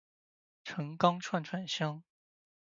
[0.63, 2.01] 陈钢串串香